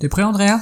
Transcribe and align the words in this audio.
T'es 0.00 0.08
prêt 0.08 0.22
Andrea? 0.22 0.58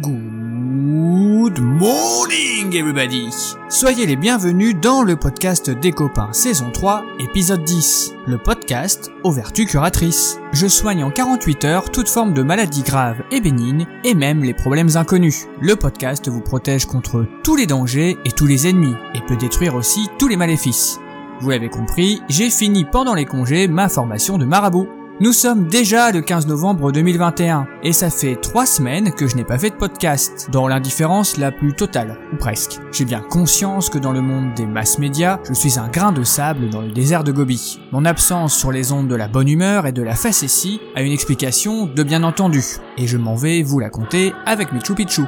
Good 0.00 1.60
morning 1.60 2.74
everybody 2.74 3.28
Soyez 3.68 4.06
les 4.06 4.16
bienvenus 4.16 4.74
dans 4.80 5.02
le 5.02 5.16
podcast 5.16 5.68
des 5.68 5.92
copains 5.92 6.32
saison 6.32 6.70
3 6.70 7.04
épisode 7.20 7.62
10, 7.62 8.14
le 8.26 8.38
podcast 8.38 9.10
aux 9.22 9.32
vertus 9.32 9.66
curatrices. 9.66 10.38
Je 10.54 10.66
soigne 10.66 11.04
en 11.04 11.10
48 11.10 11.64
heures 11.66 11.90
toute 11.90 12.08
forme 12.08 12.32
de 12.32 12.42
maladie 12.42 12.82
grave 12.82 13.22
et 13.30 13.42
bénigne 13.42 13.86
et 14.02 14.14
même 14.14 14.42
les 14.42 14.54
problèmes 14.54 14.96
inconnus. 14.96 15.46
Le 15.60 15.76
podcast 15.76 16.26
vous 16.30 16.40
protège 16.40 16.86
contre 16.86 17.26
tous 17.44 17.56
les 17.56 17.66
dangers 17.66 18.16
et 18.24 18.32
tous 18.32 18.46
les 18.46 18.66
ennemis 18.66 18.96
et 19.14 19.20
peut 19.20 19.36
détruire 19.36 19.74
aussi 19.74 20.08
tous 20.18 20.28
les 20.28 20.38
maléfices. 20.38 20.98
Vous 21.40 21.50
l'avez 21.50 21.68
compris, 21.68 22.22
j'ai 22.28 22.48
fini 22.48 22.84
pendant 22.84 23.14
les 23.14 23.26
congés 23.26 23.68
ma 23.68 23.88
formation 23.88 24.38
de 24.38 24.46
marabout. 24.46 24.88
Nous 25.20 25.32
sommes 25.32 25.66
déjà 25.66 26.10
le 26.10 26.20
15 26.22 26.46
novembre 26.46 26.92
2021 26.92 27.66
et 27.82 27.92
ça 27.92 28.10
fait 28.10 28.36
trois 28.36 28.66
semaines 28.66 29.12
que 29.12 29.26
je 29.26 29.36
n'ai 29.36 29.44
pas 29.44 29.58
fait 29.58 29.70
de 29.70 29.76
podcast, 29.76 30.48
dans 30.50 30.66
l'indifférence 30.66 31.36
la 31.36 31.52
plus 31.52 31.74
totale, 31.74 32.18
ou 32.32 32.36
presque. 32.36 32.80
J'ai 32.92 33.04
bien 33.04 33.20
conscience 33.20 33.90
que 33.90 33.98
dans 33.98 34.12
le 34.12 34.20
monde 34.20 34.54
des 34.54 34.66
masses 34.66 34.98
médias, 34.98 35.38
je 35.48 35.54
suis 35.54 35.78
un 35.78 35.88
grain 35.88 36.12
de 36.12 36.22
sable 36.22 36.70
dans 36.70 36.82
le 36.82 36.90
désert 36.90 37.24
de 37.24 37.32
Gobi. 37.32 37.80
Mon 37.92 38.04
absence 38.04 38.54
sur 38.54 38.72
les 38.72 38.92
ondes 38.92 39.08
de 39.08 39.14
la 39.14 39.28
bonne 39.28 39.48
humeur 39.48 39.86
et 39.86 39.92
de 39.92 40.02
la 40.02 40.14
facétie 40.14 40.80
a 40.94 41.02
une 41.02 41.12
explication 41.12 41.86
de 41.86 42.02
bien 42.02 42.22
entendu, 42.22 42.62
et 42.98 43.06
je 43.06 43.16
m'en 43.16 43.36
vais 43.36 43.62
vous 43.62 43.78
la 43.78 43.90
conter 43.90 44.32
avec 44.44 44.72
Michu 44.72 44.94
Picchu. 44.94 45.22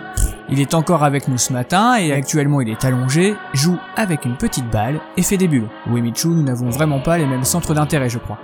Il 0.51 0.61
est 0.61 0.73
encore 0.73 1.05
avec 1.05 1.29
nous 1.29 1.37
ce 1.37 1.52
matin 1.52 1.97
et 1.97 2.12
actuellement 2.12 2.61
il 2.62 2.70
est 2.70 2.84
allongé, 2.84 3.34
joue 3.52 3.77
avec 3.97 4.25
une 4.25 4.37
petite 4.37 4.71
balle 4.71 5.01
et 5.16 5.23
fait 5.23 5.37
des 5.37 5.47
bulles. 5.47 5.69
Oui 5.91 6.01
Michu, 6.01 6.29
nous 6.29 6.43
n'avons 6.43 6.71
vraiment 6.71 7.01
pas 7.01 7.19
les 7.19 7.27
mêmes 7.27 7.45
centres 7.45 7.74
d'intérêt 7.74 8.09
je 8.09 8.19
crois. 8.19 8.38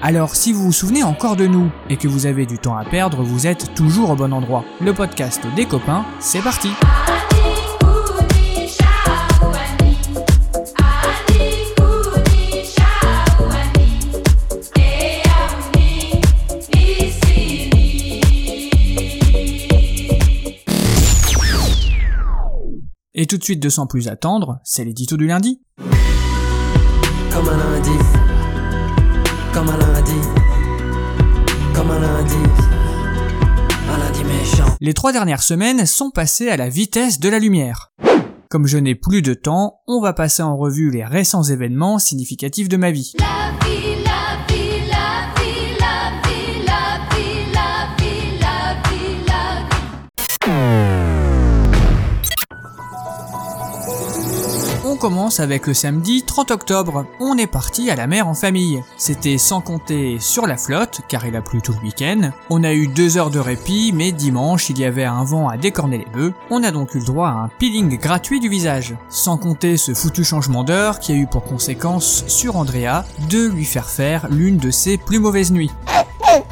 Alors 0.00 0.34
si 0.34 0.52
vous 0.52 0.66
vous 0.66 0.72
souvenez 0.72 1.02
encore 1.02 1.36
de 1.36 1.46
nous 1.46 1.70
et 1.88 1.96
que 1.96 2.08
vous 2.08 2.26
avez 2.26 2.46
du 2.46 2.58
temps 2.58 2.76
à 2.76 2.84
perdre, 2.84 3.22
vous 3.22 3.46
êtes 3.46 3.74
toujours 3.74 4.10
au 4.10 4.16
bon 4.16 4.32
endroit. 4.32 4.64
Le 4.80 4.92
podcast 4.92 5.42
des 5.56 5.66
copains, 5.66 6.04
c'est 6.20 6.42
parti 6.42 6.70
Et 23.22 23.26
tout 23.26 23.36
de 23.36 23.44
suite, 23.44 23.60
de 23.60 23.68
sans 23.68 23.86
plus 23.86 24.08
attendre, 24.08 24.60
c'est 24.64 24.82
l'édito 24.82 25.18
du 25.18 25.26
lundi. 25.26 25.60
Comme 25.76 27.48
un 27.50 27.56
lundi. 27.58 27.90
Comme 29.52 29.68
un 29.68 29.76
lundi. 29.76 30.12
Comme 31.74 31.90
un 31.90 31.98
lundi. 32.00 32.34
Un 33.90 33.98
lundi 33.98 34.24
méchant. 34.24 34.74
Les 34.80 34.94
trois 34.94 35.12
dernières 35.12 35.42
semaines 35.42 35.84
sont 35.84 36.10
passées 36.10 36.48
à 36.48 36.56
la 36.56 36.70
vitesse 36.70 37.20
de 37.20 37.28
la 37.28 37.38
lumière. 37.38 37.92
Comme 38.48 38.66
je 38.66 38.78
n'ai 38.78 38.94
plus 38.94 39.20
de 39.20 39.34
temps, 39.34 39.82
on 39.86 40.00
va 40.00 40.14
passer 40.14 40.42
en 40.42 40.56
revue 40.56 40.90
les 40.90 41.04
récents 41.04 41.42
événements 41.42 41.98
significatifs 41.98 42.70
de 42.70 42.78
ma 42.78 42.90
vie. 42.90 43.12
Commence 55.00 55.40
avec 55.40 55.66
le 55.66 55.72
samedi 55.72 56.22
30 56.22 56.50
octobre. 56.50 57.06
On 57.20 57.38
est 57.38 57.46
parti 57.46 57.90
à 57.90 57.96
la 57.96 58.06
mer 58.06 58.28
en 58.28 58.34
famille. 58.34 58.82
C'était 58.98 59.38
sans 59.38 59.62
compter 59.62 60.18
sur 60.20 60.46
la 60.46 60.58
flotte, 60.58 61.00
car 61.08 61.26
il 61.26 61.34
a 61.36 61.40
plu 61.40 61.62
tout 61.62 61.72
le 61.72 61.78
week-end. 61.78 62.32
On 62.50 62.62
a 62.62 62.74
eu 62.74 62.86
deux 62.86 63.16
heures 63.16 63.30
de 63.30 63.38
répit, 63.38 63.92
mais 63.94 64.12
dimanche, 64.12 64.68
il 64.68 64.78
y 64.78 64.84
avait 64.84 65.04
un 65.04 65.24
vent 65.24 65.48
à 65.48 65.56
décorner 65.56 65.98
les 65.98 66.12
bœufs. 66.12 66.34
On 66.50 66.62
a 66.62 66.70
donc 66.70 66.94
eu 66.94 66.98
le 66.98 67.06
droit 67.06 67.28
à 67.28 67.32
un 67.32 67.48
peeling 67.48 67.98
gratuit 67.98 68.40
du 68.40 68.50
visage. 68.50 68.94
Sans 69.08 69.38
compter 69.38 69.78
ce 69.78 69.94
foutu 69.94 70.22
changement 70.22 70.64
d'heure 70.64 71.00
qui 71.00 71.12
a 71.12 71.16
eu 71.16 71.26
pour 71.26 71.44
conséquence 71.44 72.24
sur 72.26 72.56
Andrea 72.56 73.06
de 73.30 73.46
lui 73.46 73.64
faire 73.64 73.88
faire 73.88 74.28
l'une 74.28 74.58
de 74.58 74.70
ses 74.70 74.98
plus 74.98 75.18
mauvaises 75.18 75.50
nuits. 75.50 75.70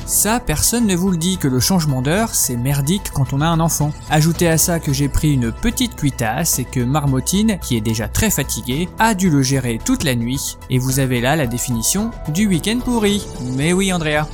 Ça, 0.08 0.41
personne 0.41 0.86
ne 0.86 0.96
vous 0.96 1.10
le 1.10 1.19
dit 1.19 1.36
que 1.36 1.48
le 1.48 1.60
changement 1.60 2.00
d'heure, 2.00 2.34
c'est 2.34 2.56
merdique 2.56 3.10
quand 3.12 3.34
on 3.34 3.42
a 3.42 3.46
un 3.46 3.60
enfant. 3.60 3.92
Ajoutez 4.08 4.48
à 4.48 4.56
ça 4.56 4.80
que 4.80 4.91
j'ai 4.91 5.10
pris 5.10 5.34
une 5.34 5.52
petite 5.52 5.96
cuitasse 5.96 6.58
et 6.58 6.64
que 6.64 6.80
Marmotine, 6.80 7.58
qui 7.60 7.76
est 7.76 7.82
déjà 7.82 8.08
très 8.08 8.30
fatiguée, 8.30 8.88
a 8.98 9.12
dû 9.12 9.28
le 9.28 9.42
gérer 9.42 9.78
toute 9.84 10.04
la 10.04 10.14
nuit. 10.14 10.56
Et 10.70 10.78
vous 10.78 10.98
avez 10.98 11.20
là 11.20 11.36
la 11.36 11.47
définition 11.47 12.10
du 12.28 12.47
week-end 12.47 12.78
pourri. 12.82 13.26
Mais 13.58 13.74
oui, 13.74 13.92
Andrea. 13.92 14.26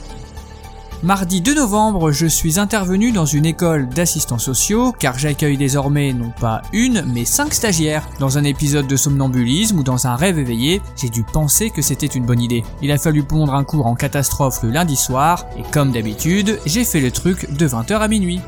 Mardi 1.04 1.42
2 1.42 1.56
novembre, 1.56 2.12
je 2.12 2.25
suis 2.25 2.59
intervenu 2.59 3.12
dans 3.12 3.26
une 3.26 3.44
école 3.44 3.91
d'assistants 3.91 4.38
sociaux 4.38 4.91
car 4.98 5.19
j'accueille 5.19 5.59
désormais 5.59 6.15
non 6.15 6.32
pas 6.41 6.62
une 6.72 7.04
mais 7.12 7.26
cinq 7.26 7.53
stagiaires. 7.53 8.09
Dans 8.20 8.38
un 8.38 8.44
épisode 8.44 8.87
de 8.87 8.97
somnambulisme 8.97 9.81
ou 9.81 9.82
dans 9.82 10.06
un 10.06 10.16
rêve 10.16 10.38
éveillé, 10.38 10.81
j'ai 10.97 11.10
dû 11.10 11.22
penser 11.22 11.69
que 11.69 11.82
c'était 11.82 12.06
une 12.06 12.25
bonne 12.25 12.41
idée. 12.41 12.64
Il 12.81 12.91
a 12.91 12.97
fallu 12.97 13.22
pondre 13.22 13.53
un 13.53 13.64
cours 13.64 13.84
en 13.84 13.97
catastrophe 13.97 14.62
le 14.62 14.70
lundi 14.70 14.97
soir 14.97 15.44
et 15.59 15.62
comme 15.72 15.93
d'habitude, 15.93 16.59
j'ai 16.64 16.84
fait 16.84 17.00
le 17.00 17.10
truc 17.10 17.53
de 17.54 17.69
20h 17.69 17.98
à 17.98 18.09
minuit. 18.09 18.41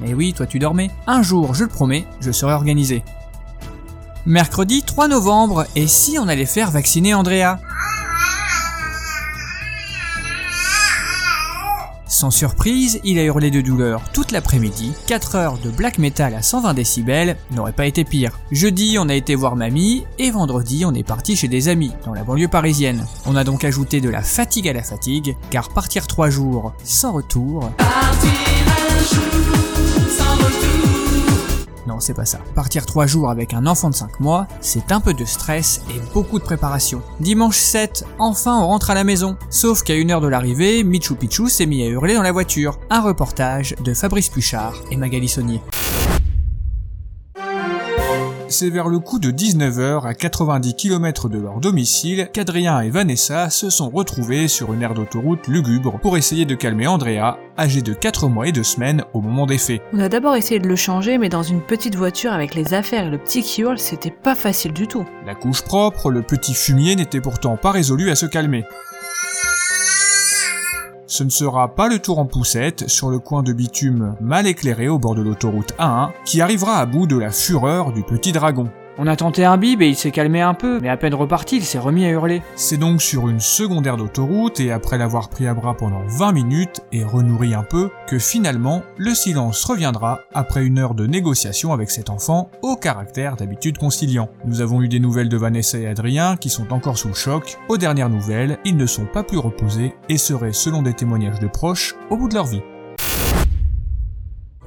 Mais 0.00 0.14
oui, 0.14 0.32
toi 0.32 0.46
tu 0.46 0.58
dormais. 0.58 0.90
Un 1.06 1.20
jour, 1.20 1.54
je 1.54 1.64
le 1.64 1.68
promets, 1.68 2.06
je 2.22 2.32
serai 2.32 2.54
organisé. 2.54 3.04
Mercredi 4.24 4.82
3 4.82 5.08
novembre, 5.08 5.66
et 5.76 5.88
si 5.88 6.16
on 6.18 6.28
allait 6.28 6.46
faire 6.46 6.70
vacciner 6.70 7.12
Andrea? 7.12 7.58
Sans 12.22 12.30
surprise, 12.30 13.00
il 13.02 13.18
a 13.18 13.24
hurlé 13.24 13.50
de 13.50 13.60
douleur 13.60 14.00
toute 14.12 14.30
l'après-midi. 14.30 14.92
4 15.08 15.34
heures 15.34 15.58
de 15.58 15.70
black 15.70 15.98
metal 15.98 16.36
à 16.36 16.40
120 16.40 16.72
décibels 16.72 17.36
n'aurait 17.50 17.72
pas 17.72 17.84
été 17.84 18.04
pire. 18.04 18.38
Jeudi, 18.52 18.96
on 19.00 19.08
a 19.08 19.14
été 19.16 19.34
voir 19.34 19.56
mamie 19.56 20.04
et 20.20 20.30
vendredi, 20.30 20.84
on 20.84 20.94
est 20.94 21.02
parti 21.02 21.34
chez 21.34 21.48
des 21.48 21.66
amis 21.66 21.90
dans 22.04 22.14
la 22.14 22.22
banlieue 22.22 22.46
parisienne. 22.46 23.04
On 23.26 23.34
a 23.34 23.42
donc 23.42 23.64
ajouté 23.64 24.00
de 24.00 24.08
la 24.08 24.22
fatigue 24.22 24.68
à 24.68 24.72
la 24.72 24.84
fatigue, 24.84 25.36
car 25.50 25.70
partir 25.70 26.06
3 26.06 26.30
jours 26.30 26.74
sans 26.84 27.10
retour. 27.10 27.72
Non, 31.92 32.00
c'est 32.00 32.14
pas 32.14 32.24
ça. 32.24 32.38
Partir 32.54 32.86
3 32.86 33.06
jours 33.06 33.28
avec 33.28 33.52
un 33.52 33.66
enfant 33.66 33.90
de 33.90 33.94
5 33.94 34.18
mois, 34.18 34.46
c'est 34.62 34.92
un 34.92 35.00
peu 35.00 35.12
de 35.12 35.26
stress 35.26 35.82
et 35.90 36.00
beaucoup 36.14 36.38
de 36.38 36.44
préparation. 36.44 37.02
Dimanche 37.20 37.58
7, 37.58 38.06
enfin 38.18 38.58
on 38.62 38.68
rentre 38.68 38.88
à 38.88 38.94
la 38.94 39.04
maison. 39.04 39.36
Sauf 39.50 39.82
qu'à 39.82 39.94
une 39.94 40.10
heure 40.10 40.22
de 40.22 40.26
l'arrivée, 40.26 40.84
Michu 40.84 41.16
Picchu 41.16 41.50
s'est 41.50 41.66
mis 41.66 41.82
à 41.82 41.88
hurler 41.88 42.14
dans 42.14 42.22
la 42.22 42.32
voiture. 42.32 42.78
Un 42.88 43.02
reportage 43.02 43.74
de 43.84 43.92
Fabrice 43.92 44.30
Puchard 44.30 44.76
et 44.90 44.96
Magali 44.96 45.28
Saunier. 45.28 45.60
C'est 48.52 48.68
vers 48.68 48.88
le 48.88 48.98
coup 48.98 49.18
de 49.18 49.30
19h 49.30 50.06
à 50.06 50.12
90 50.12 50.74
km 50.74 51.30
de 51.30 51.38
leur 51.38 51.58
domicile 51.58 52.28
qu'Adrien 52.34 52.82
et 52.82 52.90
Vanessa 52.90 53.48
se 53.48 53.70
sont 53.70 53.88
retrouvés 53.88 54.46
sur 54.46 54.74
une 54.74 54.82
aire 54.82 54.92
d'autoroute 54.92 55.48
lugubre 55.48 55.98
pour 55.98 56.18
essayer 56.18 56.44
de 56.44 56.54
calmer 56.54 56.86
Andrea, 56.86 57.38
âgé 57.58 57.80
de 57.80 57.94
4 57.94 58.28
mois 58.28 58.48
et 58.48 58.52
2 58.52 58.62
semaines 58.62 59.04
au 59.14 59.22
moment 59.22 59.46
des 59.46 59.56
faits. 59.56 59.80
On 59.94 60.00
a 60.00 60.10
d'abord 60.10 60.36
essayé 60.36 60.60
de 60.60 60.68
le 60.68 60.76
changer, 60.76 61.16
mais 61.16 61.30
dans 61.30 61.42
une 61.42 61.62
petite 61.62 61.94
voiture 61.94 62.34
avec 62.34 62.54
les 62.54 62.74
affaires 62.74 63.06
et 63.06 63.10
le 63.10 63.16
petit 63.16 63.42
qui 63.42 63.62
hurle, 63.62 63.78
c'était 63.78 64.10
pas 64.10 64.34
facile 64.34 64.74
du 64.74 64.86
tout. 64.86 65.06
La 65.24 65.34
couche 65.34 65.62
propre, 65.62 66.10
le 66.10 66.20
petit 66.20 66.52
fumier 66.52 66.94
n'était 66.94 67.22
pourtant 67.22 67.56
pas 67.56 67.70
résolu 67.70 68.10
à 68.10 68.16
se 68.16 68.26
calmer. 68.26 68.66
Ce 71.22 71.24
ne 71.24 71.30
sera 71.30 71.76
pas 71.76 71.86
le 71.86 72.00
tour 72.00 72.18
en 72.18 72.26
poussette 72.26 72.88
sur 72.88 73.08
le 73.08 73.20
coin 73.20 73.44
de 73.44 73.52
bitume 73.52 74.16
mal 74.20 74.48
éclairé 74.48 74.88
au 74.88 74.98
bord 74.98 75.14
de 75.14 75.22
l'autoroute 75.22 75.72
A1 75.78 76.10
qui 76.24 76.40
arrivera 76.40 76.78
à 76.78 76.84
bout 76.84 77.06
de 77.06 77.16
la 77.16 77.30
fureur 77.30 77.92
du 77.92 78.02
petit 78.02 78.32
dragon. 78.32 78.68
On 78.98 79.06
a 79.06 79.16
tenté 79.16 79.44
un 79.44 79.56
bib 79.56 79.80
et 79.80 79.88
il 79.88 79.96
s'est 79.96 80.10
calmé 80.10 80.42
un 80.42 80.52
peu, 80.52 80.78
mais 80.80 80.90
à 80.90 80.98
peine 80.98 81.14
reparti, 81.14 81.56
il 81.56 81.64
s'est 81.64 81.78
remis 81.78 82.04
à 82.04 82.10
hurler. 82.10 82.42
C'est 82.56 82.76
donc 82.76 83.00
sur 83.00 83.28
une 83.28 83.40
secondaire 83.40 83.96
d'autoroute 83.96 84.60
et 84.60 84.70
après 84.70 84.98
l'avoir 84.98 85.30
pris 85.30 85.46
à 85.46 85.54
bras 85.54 85.74
pendant 85.74 86.02
20 86.06 86.32
minutes 86.32 86.82
et 86.92 87.02
renourri 87.02 87.54
un 87.54 87.62
peu, 87.62 87.90
que 88.06 88.18
finalement 88.18 88.82
le 88.98 89.14
silence 89.14 89.64
reviendra 89.64 90.20
après 90.34 90.64
une 90.64 90.78
heure 90.78 90.94
de 90.94 91.06
négociation 91.06 91.72
avec 91.72 91.90
cet 91.90 92.10
enfant 92.10 92.50
au 92.60 92.76
caractère 92.76 93.36
d'habitude 93.36 93.78
conciliant. 93.78 94.28
Nous 94.44 94.60
avons 94.60 94.82
eu 94.82 94.88
des 94.88 95.00
nouvelles 95.00 95.30
de 95.30 95.36
Vanessa 95.38 95.78
et 95.78 95.86
Adrien 95.86 96.36
qui 96.36 96.50
sont 96.50 96.72
encore 96.72 96.98
sous 96.98 97.08
le 97.08 97.14
choc. 97.14 97.58
Aux 97.68 97.78
dernières 97.78 98.10
nouvelles, 98.10 98.58
ils 98.64 98.76
ne 98.76 98.86
sont 98.86 99.06
pas 99.06 99.22
plus 99.22 99.38
reposés 99.38 99.94
et 100.08 100.18
seraient, 100.18 100.52
selon 100.52 100.82
des 100.82 100.92
témoignages 100.92 101.40
de 101.40 101.46
proches, 101.46 101.94
au 102.10 102.16
bout 102.16 102.28
de 102.28 102.34
leur 102.34 102.46
vie. 102.46 102.62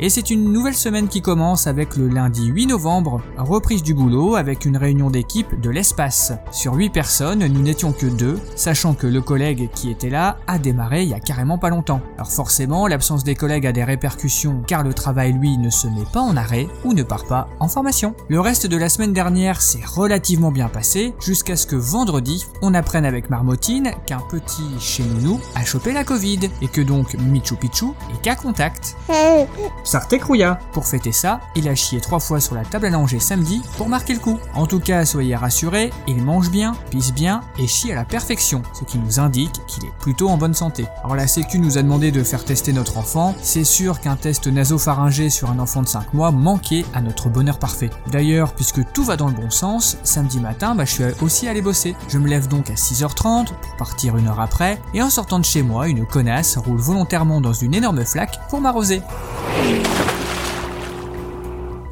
Et 0.06 0.10
c'est 0.10 0.30
une 0.30 0.54
nouvelle 0.54 0.76
semaine 0.76 1.08
qui 1.08 1.24
commence 1.24 1.66
avec 1.66 1.98
le 1.98 2.08
lundi 2.08 2.46
8 2.46 2.68
novembre, 2.68 3.24
reprise 3.40 3.82
du 3.82 3.96
boulot 3.96 4.36
avec 4.36 4.66
une 4.66 4.78
réunion 4.78 5.10
d'équipe 5.10 5.60
de 5.60 5.72
l'espace. 5.72 6.32
Sur 6.52 6.76
8 6.76 6.92
personnes, 6.92 7.44
nous 7.44 7.62
n'étions 7.64 7.92
que 7.92 8.06
deux, 8.06 8.40
sachant 8.56 8.94
que 8.94 9.08
le 9.08 9.20
collègue 9.20 9.68
qui 9.74 9.90
était 9.90 10.12
là 10.12 10.38
a 10.46 10.60
démarré 10.60 11.02
il 11.02 11.10
y 11.10 11.16
a 11.16 11.20
carrément 11.20 11.58
pas 11.58 11.70
longtemps. 11.70 12.02
Alors 12.18 12.32
forcément, 12.32 12.86
l'absence 12.86 13.24
des 13.24 13.34
collègues 13.34 13.66
a 13.66 13.72
des 13.72 13.84
répercussions 13.84 14.62
car 14.68 14.84
le 14.84 14.94
travail 14.94 15.34
lui 15.34 15.58
ne 15.58 15.72
se 15.72 15.88
met 15.88 16.06
pas 16.14 16.22
en 16.22 16.38
arrêt 16.38 16.68
ou 16.84 16.94
ne 16.94 17.02
part 17.02 17.26
pas 17.26 17.48
en 17.60 17.68
formation. 17.68 18.14
Le 18.30 18.40
reste 18.40 18.68
de 18.68 18.78
la 18.78 18.90
semaine 18.90 19.12
dernière 19.12 19.60
s'est 19.60 19.82
relativement 19.84 20.52
bien 20.52 20.68
passé 20.68 21.16
jusqu'à 21.20 21.56
ce 21.56 21.66
que 21.66 21.76
vendredi, 21.76 22.46
on 22.62 22.76
apprenne 22.76 23.06
avec 23.06 23.32
Marmotine 23.32 23.90
qu'un 24.06 24.22
petit 24.30 24.70
chez 24.80 25.04
nous 25.24 25.40
a 25.56 25.66
chopé 25.66 25.94
la 25.94 26.04
Covid 26.04 26.42
et 26.62 26.68
que 26.68 26.82
donc 26.82 27.16
Michou 27.16 27.56
Pichou 27.56 27.96
est 28.14 28.22
qu'à 28.22 28.36
contact. 28.36 28.96
Pour 30.74 30.86
fêter 30.86 31.12
ça, 31.12 31.40
il 31.56 31.70
a 31.70 31.76
chié 31.76 32.02
trois 32.02 32.20
fois 32.20 32.40
sur 32.40 32.56
la 32.56 32.64
table 32.64 32.88
à 32.88 32.90
langer 32.90 33.20
samedi 33.20 33.62
pour 33.78 33.88
marquer 33.88 34.14
le 34.14 34.20
coup. 34.20 34.40
En 34.54 34.66
tout 34.66 34.80
cas, 34.80 35.06
soyez 35.06 35.36
rassurés, 35.36 35.92
il 36.08 36.22
mange 36.22 36.50
bien, 36.50 36.76
pisse 36.90 37.14
bien 37.14 37.42
et 37.58 37.68
chie 37.68 37.92
à 37.92 37.96
la 37.96 38.04
perfection, 38.04 38.62
ce 38.74 38.84
qui 38.84 38.98
nous 38.98 39.20
indique 39.20 39.62
qu'il 39.68 39.86
est 39.86 39.94
plutôt 40.00 40.30
en 40.30 40.38
bonne 40.38 40.54
santé. 40.54 40.86
Alors 41.04 41.16
la 41.16 41.28
sécu 41.28 41.60
nous 41.60 41.78
a 41.78 41.84
demandé 41.84 42.12
de 42.12 42.24
faire 42.24 42.44
tester 42.44 42.74
notre 42.74 42.98
enfant, 42.98 43.36
c'est 43.42 43.64
sûr 43.64 44.02
qu'un 44.02 44.16
test 44.16 44.48
nasopharyngé 44.48 45.30
sur 45.30 45.50
un 45.50 45.60
enfant 45.60 45.82
de 45.82 45.88
5 45.88 46.14
mois 46.14 46.32
manquait 46.32 46.86
à 46.94 47.02
notre 47.02 47.30
bonheur 47.30 47.58
parfait. 47.58 47.90
D'ailleurs, 48.12 48.54
puisque 48.54 48.82
tout 48.92 49.04
va 49.04 49.16
dans 49.16 49.28
le 49.28 49.34
bon 49.34 49.50
sens, 49.50 49.98
samedi 50.04 50.40
matin, 50.40 50.76
bah, 50.76 50.86
je 50.86 50.92
suis 50.92 51.04
aussi 51.22 51.48
allé 51.48 51.62
bosser. 51.62 51.96
Je 52.10 52.18
me 52.18 52.28
lève 52.28 52.48
donc 52.48 52.70
à 52.70 52.74
6h30 52.74 53.48
pour 53.48 53.76
partir 53.78 54.18
une 54.18 54.28
heure 54.28 54.42
après, 54.42 54.82
et 54.94 55.02
en 55.02 55.10
sortant 55.10 55.40
de 55.40 55.46
chez 55.46 55.64
moi, 55.64 55.88
une 55.88 56.06
connasse 56.06 56.58
roule 56.58 56.80
volontairement 56.80 57.42
dans 57.42 57.54
une 57.54 57.74
énorme 57.74 58.04
flaque 58.04 58.40
pour 58.50 58.62
m'arroser. 58.62 59.02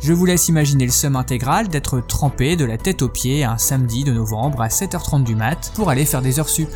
Je 0.03 0.11
vous 0.11 0.25
laisse 0.25 0.49
imaginer 0.49 0.85
le 0.85 0.91
somme 0.91 1.15
intégral 1.15 1.69
d'être 1.69 2.01
trempé 2.01 2.57
de 2.57 2.65
la 2.65 2.77
tête 2.77 3.01
aux 3.01 3.07
pieds 3.07 3.45
un 3.45 3.57
samedi 3.57 4.03
de 4.03 4.11
novembre 4.11 4.61
à 4.61 4.67
7h30 4.67 5.23
du 5.23 5.33
mat 5.33 5.71
pour 5.75 5.89
aller 5.89 6.03
faire 6.03 6.21
des 6.21 6.41
heures 6.41 6.49
sup. 6.49 6.67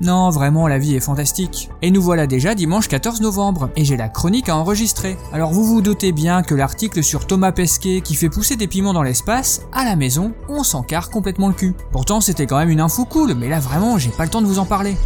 Non, 0.00 0.30
vraiment, 0.30 0.66
la 0.66 0.78
vie 0.78 0.94
est 0.94 1.00
fantastique. 1.00 1.68
Et 1.82 1.90
nous 1.90 2.00
voilà 2.00 2.26
déjà 2.26 2.54
dimanche 2.54 2.88
14 2.88 3.20
novembre, 3.20 3.68
et 3.76 3.84
j'ai 3.84 3.98
la 3.98 4.08
chronique 4.08 4.48
à 4.48 4.56
enregistrer. 4.56 5.18
Alors 5.34 5.52
vous 5.52 5.64
vous 5.64 5.82
doutez 5.82 6.12
bien 6.12 6.42
que 6.42 6.54
l'article 6.54 7.02
sur 7.02 7.26
Thomas 7.26 7.52
Pesquet 7.52 8.00
qui 8.00 8.14
fait 8.14 8.30
pousser 8.30 8.56
des 8.56 8.68
piments 8.68 8.94
dans 8.94 9.02
l'espace, 9.02 9.66
à 9.74 9.84
la 9.84 9.96
maison, 9.96 10.32
on 10.48 10.62
s'en 10.62 10.82
carre 10.82 11.10
complètement 11.10 11.48
le 11.48 11.54
cul. 11.54 11.74
Pourtant 11.92 12.22
c'était 12.22 12.46
quand 12.46 12.56
même 12.56 12.70
une 12.70 12.80
info 12.80 13.04
cool, 13.04 13.34
mais 13.34 13.50
là 13.50 13.60
vraiment 13.60 13.98
j'ai 13.98 14.08
pas 14.08 14.24
le 14.24 14.30
temps 14.30 14.40
de 14.40 14.46
vous 14.46 14.60
en 14.60 14.64
parler. 14.64 14.96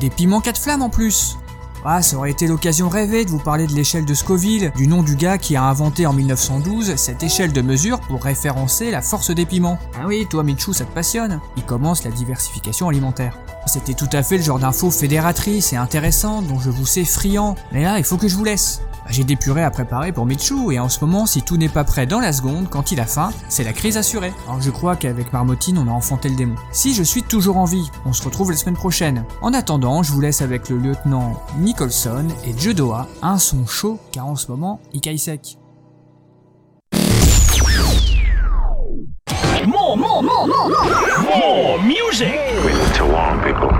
Des 0.00 0.10
piments 0.10 0.42
4 0.42 0.60
flammes 0.60 0.82
en 0.82 0.90
plus 0.90 1.38
ah, 1.86 2.00
ça 2.00 2.16
aurait 2.16 2.30
été 2.30 2.46
l'occasion 2.46 2.88
rêvée 2.88 3.24
de 3.24 3.30
vous 3.30 3.38
parler 3.38 3.66
de 3.66 3.74
l'échelle 3.74 4.06
de 4.06 4.14
Scoville, 4.14 4.72
du 4.74 4.86
nom 4.86 5.02
du 5.02 5.16
gars 5.16 5.36
qui 5.36 5.54
a 5.54 5.64
inventé 5.64 6.06
en 6.06 6.12
1912 6.14 6.96
cette 6.96 7.22
échelle 7.22 7.52
de 7.52 7.60
mesure 7.60 8.00
pour 8.00 8.24
référencer 8.24 8.90
la 8.90 9.02
force 9.02 9.30
des 9.30 9.44
piments. 9.44 9.78
Ah 10.00 10.06
oui, 10.06 10.26
toi 10.28 10.42
Michou, 10.42 10.72
ça 10.72 10.84
te 10.84 10.94
passionne 10.94 11.40
Il 11.56 11.64
commence 11.64 12.04
la 12.04 12.10
diversification 12.10 12.88
alimentaire. 12.88 13.38
C'était 13.66 13.94
tout 13.94 14.08
à 14.12 14.22
fait 14.22 14.38
le 14.38 14.42
genre 14.42 14.58
d'info 14.58 14.90
fédératrice 14.90 15.72
et 15.72 15.76
intéressante 15.76 16.46
dont 16.46 16.58
je 16.58 16.70
vous 16.70 16.86
sais 16.86 17.04
friand, 17.04 17.54
mais 17.72 17.82
là 17.82 17.98
il 17.98 18.04
faut 18.04 18.16
que 18.16 18.28
je 18.28 18.36
vous 18.36 18.44
laisse. 18.44 18.80
Bah, 19.04 19.10
J'ai 19.10 19.24
des 19.24 19.36
purées 19.36 19.62
à 19.62 19.70
préparer 19.70 20.12
pour 20.12 20.24
Michou 20.26 20.72
et 20.72 20.78
en 20.78 20.88
ce 20.88 21.04
moment, 21.04 21.26
si 21.26 21.42
tout 21.42 21.56
n'est 21.56 21.68
pas 21.68 21.84
prêt 21.84 22.06
dans 22.06 22.20
la 22.20 22.32
seconde, 22.32 22.68
quand 22.70 22.90
il 22.90 23.00
a 23.00 23.06
faim, 23.06 23.32
c'est 23.48 23.64
la 23.64 23.72
crise 23.72 23.96
assurée. 23.96 24.32
Alors 24.46 24.60
je 24.60 24.70
crois 24.70 24.96
qu'avec 24.96 25.32
Marmotine, 25.32 25.78
on 25.78 25.88
a 25.88 25.92
enfanté 25.92 26.28
le 26.28 26.36
démon. 26.36 26.56
Si 26.72 26.94
je 26.94 27.02
suis 27.02 27.22
toujours 27.22 27.58
en 27.58 27.64
vie, 27.64 27.90
on 28.06 28.12
se 28.12 28.22
retrouve 28.22 28.50
la 28.50 28.56
semaine 28.56 28.76
prochaine. 28.76 29.24
En 29.42 29.52
attendant, 29.52 30.02
je 30.02 30.12
vous 30.12 30.20
laisse 30.20 30.40
avec 30.42 30.68
le 30.70 30.78
lieutenant 30.78 31.40
Nicholson 31.58 32.26
et 32.46 32.56
Judoa, 32.56 33.06
un 33.22 33.38
son 33.38 33.66
chaud 33.66 33.98
car 34.12 34.26
en 34.26 34.36
ce 34.36 34.50
moment, 34.50 34.80
il 34.92 35.00
caille 35.00 35.18
sec. 35.18 35.58
More, 39.66 39.96
more, 39.96 40.22
more, 40.22 40.46
more, 40.46 40.68
more, 40.68 41.38
more 41.38 41.82
music. 41.82 42.34
We 42.64 42.72
need 42.72 42.94
to 42.96 43.06
warn 43.06 43.40
people. 43.42 43.73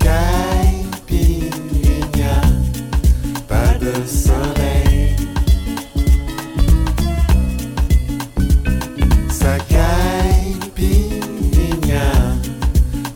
Caille, 0.00 0.86
Pirigna, 1.06 2.40
pas 3.48 3.74
de 3.78 3.92
soleil. 4.06 5.16
Ça 9.30 9.58
caille, 9.68 10.56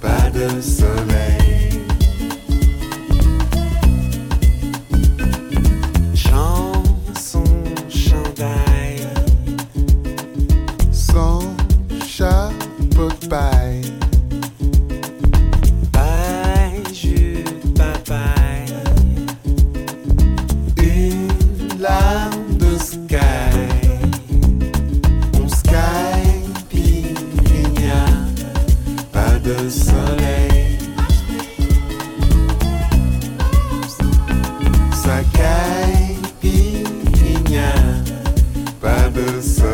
pas 0.01 0.31
de 0.31 0.61
soleil. 0.61 1.81
Chanson, 6.15 7.45
chandail, 7.89 9.09
Sans 10.93 11.41
chapeau 12.07 13.09
de 13.21 13.29
paille, 13.29 13.64
pas 39.35 39.41
de 39.41 39.74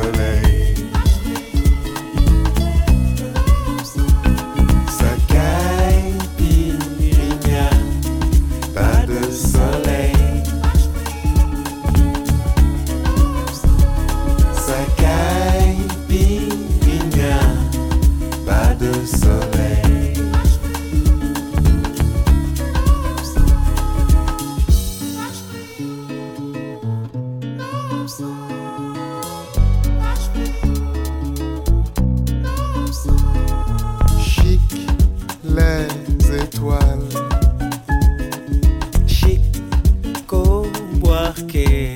que 41.47 41.94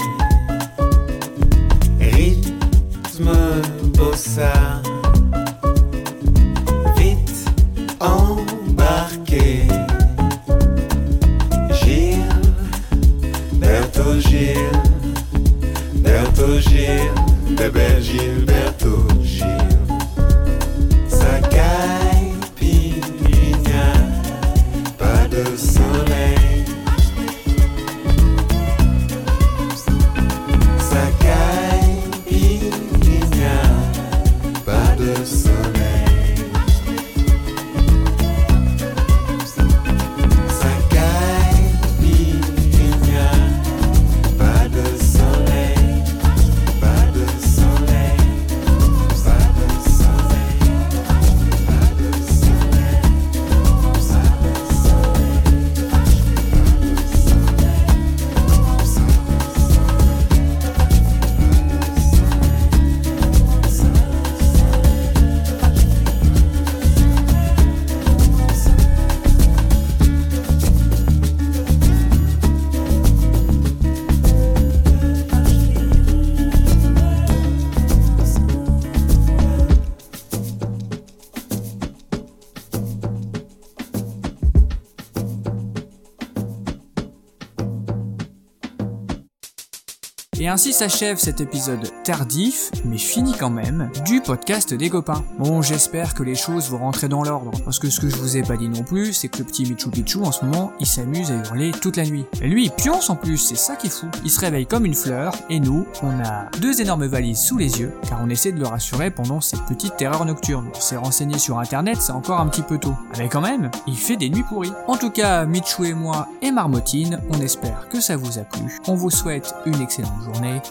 Et 90.38 90.48
ainsi 90.48 90.72
s'achève 90.72 91.18
cet 91.18 91.40
épisode 91.40 91.90
tardif, 92.02 92.70
mais 92.84 92.98
fini 92.98 93.34
quand 93.38 93.50
même, 93.50 93.90
du 94.04 94.20
podcast 94.20 94.74
des 94.74 94.90
copains. 94.90 95.24
Bon, 95.38 95.62
j'espère 95.62 96.14
que 96.14 96.22
les 96.22 96.34
choses 96.34 96.70
vont 96.70 96.78
rentrer 96.78 97.08
dans 97.08 97.22
l'ordre, 97.22 97.52
parce 97.64 97.78
que 97.78 97.88
ce 97.88 98.00
que 98.00 98.08
je 98.08 98.16
vous 98.16 98.36
ai 98.36 98.42
pas 98.42 98.56
dit 98.56 98.68
non 98.68 98.82
plus, 98.82 99.12
c'est 99.12 99.28
que 99.28 99.38
le 99.38 99.44
petit 99.44 99.64
Michou 99.64 99.90
Pichou 99.90 100.24
en 100.24 100.32
ce 100.32 100.44
moment, 100.44 100.72
il 100.80 100.86
s'amuse 100.86 101.30
à 101.30 101.34
hurler 101.34 101.70
toute 101.70 101.96
la 101.96 102.04
nuit. 102.04 102.26
Et 102.42 102.48
lui, 102.48 102.64
il 102.64 102.70
pionce 102.70 103.10
en 103.10 103.16
plus, 103.16 103.38
c'est 103.38 103.56
ça 103.56 103.76
qui 103.76 103.86
est 103.86 103.90
fou. 103.90 104.06
Il 104.24 104.30
se 104.30 104.40
réveille 104.40 104.66
comme 104.66 104.84
une 104.84 104.94
fleur, 104.94 105.34
et 105.50 105.60
nous, 105.60 105.86
on 106.02 106.20
a 106.20 106.50
deux 106.60 106.80
énormes 106.80 107.06
valises 107.06 107.40
sous 107.40 107.56
les 107.56 107.78
yeux, 107.78 107.92
car 108.08 108.20
on 108.22 108.28
essaie 108.28 108.52
de 108.52 108.58
le 108.58 108.66
rassurer 108.66 109.10
pendant 109.10 109.40
ses 109.40 109.56
petites 109.68 109.96
terreurs 109.96 110.24
nocturnes. 110.24 110.68
On 110.74 110.80
s'est 110.80 110.96
renseigné 110.96 111.38
sur 111.38 111.58
internet, 111.58 111.98
c'est 112.00 112.12
encore 112.12 112.40
un 112.40 112.48
petit 112.48 112.62
peu 112.62 112.78
tôt. 112.78 112.94
Mais 113.18 113.28
quand 113.28 113.40
même, 113.40 113.70
il 113.86 113.96
fait 113.96 114.16
des 114.16 114.30
nuits 114.30 114.42
pourries. 114.42 114.72
En 114.88 114.96
tout 114.96 115.10
cas, 115.10 115.44
Michou 115.46 115.84
et 115.84 115.94
moi 115.94 116.28
et 116.42 116.50
Marmotine, 116.50 117.20
on 117.30 117.40
espère 117.40 117.88
que 117.88 118.00
ça 118.00 118.16
vous 118.16 118.38
a 118.38 118.42
plu. 118.42 118.80
On 118.88 118.94
vous 118.94 119.10
souhaite 119.10 119.54
une 119.66 119.80
excellente 119.80 120.24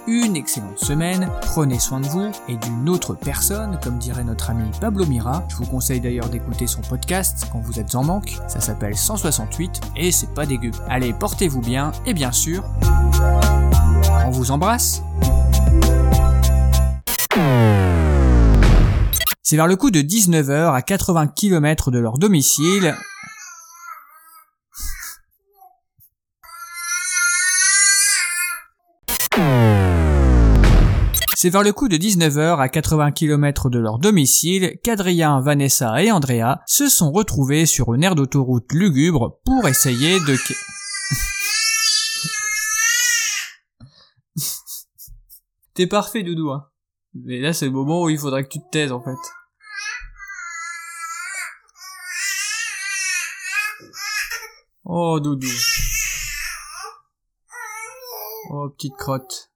une 0.07 0.35
excellente 0.35 0.79
semaine, 0.79 1.29
prenez 1.41 1.79
soin 1.79 1.99
de 1.99 2.07
vous 2.07 2.31
et 2.47 2.57
d'une 2.57 2.89
autre 2.89 3.13
personne, 3.13 3.79
comme 3.83 3.97
dirait 3.97 4.23
notre 4.23 4.49
ami 4.49 4.69
Pablo 4.79 5.05
Mira. 5.05 5.43
Je 5.49 5.55
vous 5.55 5.65
conseille 5.65 6.01
d'ailleurs 6.01 6.29
d'écouter 6.29 6.67
son 6.67 6.81
podcast 6.81 7.45
quand 7.51 7.59
vous 7.59 7.79
êtes 7.79 7.95
en 7.95 8.03
manque, 8.03 8.37
ça 8.47 8.59
s'appelle 8.59 8.95
168 8.95 9.81
et 9.95 10.11
c'est 10.11 10.33
pas 10.33 10.45
dégueu. 10.45 10.71
Allez, 10.89 11.13
portez-vous 11.13 11.61
bien 11.61 11.91
et 12.05 12.13
bien 12.13 12.31
sûr, 12.31 12.63
on 14.25 14.31
vous 14.31 14.51
embrasse. 14.51 15.03
C'est 19.41 19.55
vers 19.55 19.67
le 19.67 19.75
coup 19.75 19.91
de 19.91 19.99
19h 19.99 20.73
à 20.73 20.81
80 20.81 21.27
km 21.27 21.91
de 21.91 21.99
leur 21.99 22.17
domicile. 22.17 22.95
C'est 31.43 31.49
vers 31.49 31.61
le 31.61 31.73
coup 31.73 31.89
de 31.89 31.97
19h 31.97 32.57
à 32.57 32.69
80 32.69 33.11
km 33.11 33.69
de 33.69 33.77
leur 33.77 33.99
domicile 33.99 34.79
qu'Adrien, 34.81 35.41
Vanessa 35.41 36.01
et 36.01 36.09
Andrea 36.09 36.61
se 36.65 36.87
sont 36.87 37.11
retrouvés 37.11 37.65
sur 37.65 37.93
une 37.93 38.05
aire 38.05 38.15
d'autoroute 38.15 38.71
lugubre 38.71 39.41
pour 39.43 39.67
essayer 39.67 40.21
de... 40.21 40.37
T'es 45.73 45.85
parfait, 45.85 46.23
Doudou, 46.23 46.51
hein. 46.51 46.69
Mais 47.13 47.41
là, 47.41 47.51
c'est 47.51 47.65
le 47.65 47.71
moment 47.71 48.03
où 48.03 48.09
il 48.09 48.17
faudrait 48.17 48.45
que 48.45 48.49
tu 48.49 48.59
te 48.59 48.69
taises, 48.71 48.93
en 48.93 49.03
fait. 49.03 49.11
Oh, 54.85 55.19
Doudou. 55.19 55.49
Oh, 58.49 58.69
petite 58.69 58.95
crotte. 58.95 59.49